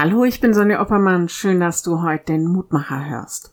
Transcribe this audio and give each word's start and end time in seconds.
Hallo, 0.00 0.22
ich 0.22 0.40
bin 0.40 0.54
Sonja 0.54 0.80
Oppermann. 0.80 1.28
Schön, 1.28 1.58
dass 1.58 1.82
du 1.82 2.02
heute 2.02 2.26
den 2.26 2.46
Mutmacher 2.46 3.06
hörst. 3.06 3.52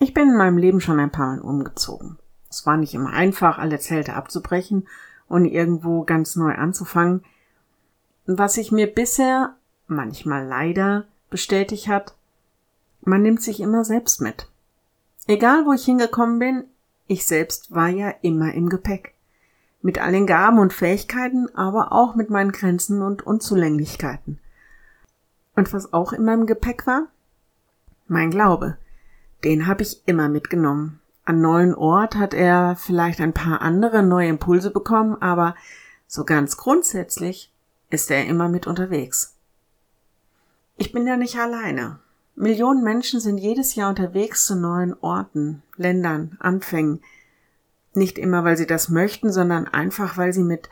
Ich 0.00 0.12
bin 0.12 0.30
in 0.30 0.36
meinem 0.36 0.58
Leben 0.58 0.80
schon 0.80 0.98
ein 0.98 1.12
paar 1.12 1.36
Mal 1.36 1.40
umgezogen. 1.40 2.18
Es 2.50 2.66
war 2.66 2.76
nicht 2.76 2.92
immer 2.92 3.12
einfach, 3.12 3.56
alle 3.56 3.78
Zelte 3.78 4.14
abzubrechen 4.14 4.88
und 5.28 5.44
irgendwo 5.44 6.02
ganz 6.02 6.34
neu 6.34 6.56
anzufangen. 6.56 7.22
Was 8.26 8.54
sich 8.54 8.72
mir 8.72 8.92
bisher, 8.92 9.54
manchmal 9.86 10.44
leider, 10.44 11.04
bestätigt 11.30 11.86
hat, 11.86 12.16
man 13.02 13.22
nimmt 13.22 13.40
sich 13.40 13.60
immer 13.60 13.84
selbst 13.84 14.20
mit. 14.20 14.48
Egal 15.28 15.66
wo 15.66 15.72
ich 15.72 15.84
hingekommen 15.84 16.40
bin, 16.40 16.64
ich 17.06 17.28
selbst 17.28 17.72
war 17.72 17.90
ja 17.90 18.12
immer 18.22 18.54
im 18.54 18.68
Gepäck. 18.68 19.14
Mit 19.82 20.00
all 20.00 20.10
den 20.10 20.26
Gaben 20.26 20.58
und 20.58 20.72
Fähigkeiten, 20.72 21.48
aber 21.54 21.92
auch 21.92 22.16
mit 22.16 22.28
meinen 22.28 22.50
Grenzen 22.50 23.02
und 23.02 23.24
Unzulänglichkeiten. 23.24 24.40
Und 25.58 25.72
was 25.72 25.92
auch 25.92 26.12
in 26.12 26.24
meinem 26.24 26.46
Gepäck 26.46 26.86
war? 26.86 27.08
Mein 28.06 28.30
Glaube. 28.30 28.78
Den 29.42 29.66
habe 29.66 29.82
ich 29.82 30.06
immer 30.06 30.28
mitgenommen. 30.28 31.00
An 31.24 31.40
neuen 31.40 31.74
Ort 31.74 32.14
hat 32.14 32.32
er 32.32 32.76
vielleicht 32.76 33.20
ein 33.20 33.32
paar 33.32 33.60
andere 33.60 34.04
neue 34.04 34.28
Impulse 34.28 34.70
bekommen, 34.70 35.20
aber 35.20 35.56
so 36.06 36.24
ganz 36.24 36.58
grundsätzlich 36.58 37.52
ist 37.90 38.08
er 38.12 38.26
immer 38.26 38.48
mit 38.48 38.68
unterwegs. 38.68 39.34
Ich 40.76 40.92
bin 40.92 41.08
ja 41.08 41.16
nicht 41.16 41.36
alleine. 41.36 41.98
Millionen 42.36 42.84
Menschen 42.84 43.18
sind 43.18 43.38
jedes 43.38 43.74
Jahr 43.74 43.88
unterwegs 43.88 44.46
zu 44.46 44.54
neuen 44.54 44.94
Orten, 45.00 45.64
Ländern, 45.74 46.36
Anfängen. 46.38 47.02
Nicht 47.94 48.16
immer, 48.16 48.44
weil 48.44 48.56
sie 48.56 48.68
das 48.68 48.90
möchten, 48.90 49.32
sondern 49.32 49.66
einfach, 49.66 50.16
weil 50.16 50.32
sie 50.32 50.44
mit 50.44 50.68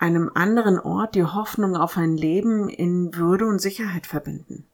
einem 0.00 0.30
anderen 0.34 0.78
Ort 0.78 1.14
die 1.14 1.24
Hoffnung 1.24 1.76
auf 1.76 1.96
ein 1.96 2.16
Leben 2.16 2.68
in 2.68 3.14
Würde 3.14 3.46
und 3.46 3.60
Sicherheit 3.60 4.06
verbinden. 4.06 4.66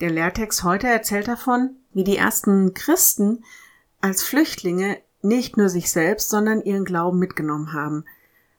Der 0.00 0.10
Lehrtext 0.10 0.64
heute 0.64 0.88
erzählt 0.88 1.28
davon, 1.28 1.76
wie 1.92 2.02
die 2.02 2.16
ersten 2.16 2.72
Christen 2.72 3.44
als 4.00 4.22
Flüchtlinge 4.22 4.96
nicht 5.20 5.58
nur 5.58 5.68
sich 5.68 5.90
selbst, 5.90 6.30
sondern 6.30 6.62
ihren 6.62 6.84
Glauben 6.84 7.18
mitgenommen 7.18 7.74
haben. 7.74 8.04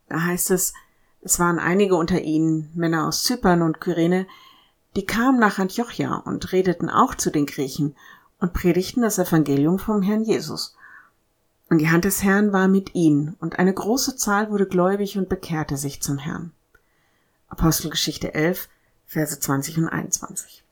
Da 0.07 0.21
heißt 0.21 0.51
es, 0.51 0.73
es 1.21 1.39
waren 1.39 1.57
einige 1.57 1.95
unter 1.95 2.21
ihnen, 2.21 2.69
Männer 2.75 3.07
aus 3.07 3.23
Zypern 3.23 3.63
und 3.63 3.81
Kyrene, 3.81 4.27
die 4.95 5.05
kamen 5.05 5.39
nach 5.39 5.57
Antiochia 5.57 6.15
und 6.15 6.51
redeten 6.51 6.89
auch 6.89 7.15
zu 7.15 7.31
den 7.31 7.47
Griechen 7.47 7.95
und 8.39 8.53
predigten 8.53 9.01
das 9.01 9.17
Evangelium 9.17 9.79
vom 9.79 10.03
Herrn 10.03 10.23
Jesus. 10.23 10.75
Und 11.73 11.79
die 11.79 11.89
Hand 11.89 12.05
des 12.05 12.21
Herrn 12.21 12.53
war 12.53 12.67
mit 12.67 12.93
ihnen, 12.93 13.35
und 13.39 13.57
eine 13.57 13.73
große 13.73 14.15
Zahl 14.15 14.51
wurde 14.51 14.67
gläubig 14.67 15.17
und 15.17 15.27
bekehrte 15.27 15.75
sich 15.75 16.03
zum 16.03 16.19
Herrn. 16.19 16.51
Apostelgeschichte 17.49 18.35
11, 18.35 18.69
Verse 19.07 19.39
20 19.39 19.79
und 19.79 19.89
21. 19.89 20.63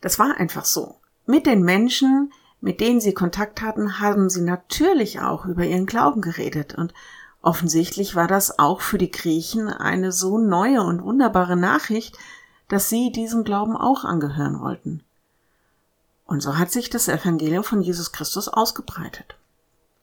Das 0.00 0.18
war 0.18 0.38
einfach 0.38 0.64
so. 0.64 0.96
Mit 1.24 1.46
den 1.46 1.62
Menschen, 1.62 2.32
mit 2.60 2.80
denen 2.80 3.00
sie 3.00 3.14
Kontakt 3.14 3.62
hatten, 3.62 4.00
haben 4.00 4.28
sie 4.28 4.40
natürlich 4.40 5.20
auch 5.20 5.46
über 5.46 5.64
ihren 5.64 5.86
Glauben 5.86 6.20
geredet 6.20 6.74
und 6.74 6.92
offensichtlich 7.40 8.16
war 8.16 8.26
das 8.26 8.58
auch 8.58 8.80
für 8.80 8.98
die 8.98 9.12
Griechen 9.12 9.68
eine 9.68 10.10
so 10.10 10.36
neue 10.36 10.82
und 10.82 11.04
wunderbare 11.04 11.56
Nachricht, 11.56 12.18
dass 12.66 12.88
sie 12.88 13.12
diesem 13.12 13.44
Glauben 13.44 13.76
auch 13.76 14.02
angehören 14.04 14.58
wollten. 14.58 15.04
Und 16.24 16.40
so 16.40 16.58
hat 16.58 16.72
sich 16.72 16.90
das 16.90 17.06
Evangelium 17.06 17.62
von 17.62 17.82
Jesus 17.82 18.10
Christus 18.10 18.48
ausgebreitet. 18.48 19.36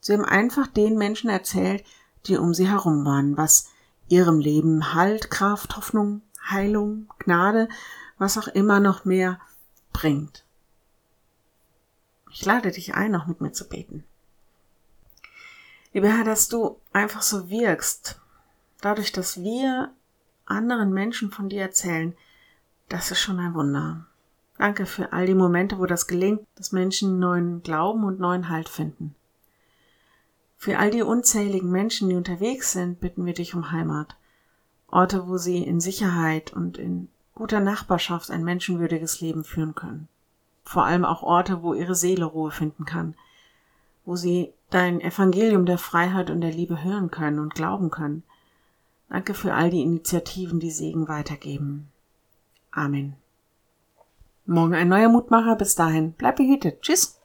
Sie 0.03 0.11
haben 0.11 0.25
einfach 0.25 0.67
den 0.67 0.97
Menschen 0.97 1.29
erzählt, 1.29 1.85
die 2.25 2.35
um 2.35 2.53
sie 2.53 2.67
herum 2.67 3.05
waren, 3.05 3.37
was 3.37 3.69
ihrem 4.09 4.37
Leben 4.37 4.93
Halt, 4.93 5.31
Kraft, 5.31 5.77
Hoffnung, 5.77 6.21
Heilung, 6.45 7.07
Gnade, 7.19 7.69
was 8.17 8.37
auch 8.37 8.49
immer 8.49 8.81
noch 8.81 9.05
mehr 9.05 9.39
bringt. 9.93 10.43
Ich 12.31 12.43
lade 12.43 12.69
dich 12.71 12.95
ein, 12.95 13.11
noch 13.11 13.27
mit 13.27 13.39
mir 13.39 13.53
zu 13.53 13.69
beten. 13.69 14.03
Lieber 15.93 16.09
Herr, 16.09 16.25
dass 16.25 16.49
du 16.49 16.81
einfach 16.91 17.21
so 17.21 17.49
wirkst, 17.49 18.19
dadurch, 18.81 19.13
dass 19.13 19.41
wir 19.41 19.93
anderen 20.45 20.91
Menschen 20.91 21.31
von 21.31 21.47
dir 21.47 21.61
erzählen, 21.61 22.13
das 22.89 23.09
ist 23.09 23.21
schon 23.21 23.39
ein 23.39 23.53
Wunder. 23.53 24.05
Danke 24.57 24.85
für 24.85 25.13
all 25.13 25.27
die 25.27 25.33
Momente, 25.33 25.79
wo 25.79 25.85
das 25.85 26.07
gelingt, 26.07 26.45
dass 26.55 26.73
Menschen 26.73 27.19
neuen 27.19 27.63
Glauben 27.63 28.03
und 28.03 28.19
neuen 28.19 28.49
Halt 28.49 28.67
finden. 28.67 29.15
Für 30.63 30.79
all 30.79 30.91
die 30.91 31.01
unzähligen 31.01 31.69
Menschen, 31.69 32.07
die 32.07 32.15
unterwegs 32.15 32.71
sind, 32.71 33.01
bitten 33.01 33.25
wir 33.25 33.33
dich 33.33 33.53
um 33.53 33.71
Heimat. 33.71 34.15
Orte, 34.87 35.27
wo 35.27 35.35
sie 35.35 35.61
in 35.61 35.81
Sicherheit 35.81 36.53
und 36.53 36.77
in 36.77 37.09
guter 37.35 37.59
Nachbarschaft 37.59 38.31
ein 38.31 38.45
menschenwürdiges 38.45 39.19
Leben 39.19 39.43
führen 39.43 39.75
können. 39.75 40.07
Vor 40.63 40.85
allem 40.85 41.03
auch 41.03 41.21
Orte, 41.21 41.63
wo 41.63 41.73
ihre 41.73 41.95
Seele 41.95 42.23
Ruhe 42.23 42.49
finden 42.49 42.85
kann, 42.85 43.13
wo 44.05 44.15
sie 44.15 44.53
dein 44.69 45.01
Evangelium 45.01 45.65
der 45.65 45.77
Freiheit 45.77 46.29
und 46.29 46.39
der 46.39 46.53
Liebe 46.53 46.81
hören 46.81 47.11
können 47.11 47.39
und 47.39 47.55
glauben 47.55 47.91
können. 47.91 48.23
Danke 49.09 49.33
für 49.33 49.53
all 49.55 49.69
die 49.69 49.81
Initiativen, 49.81 50.61
die 50.61 50.71
Segen 50.71 51.09
weitergeben. 51.09 51.89
Amen. 52.71 53.17
Morgen 54.45 54.75
ein 54.75 54.87
neuer 54.87 55.09
Mutmacher. 55.09 55.57
Bis 55.57 55.75
dahin. 55.75 56.13
Bleib 56.13 56.37
behütet. 56.37 56.83
Tschüss. 56.83 57.19